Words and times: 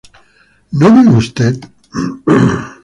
¿no 0.79 0.87
vive 0.95 1.15
usted? 1.23 1.55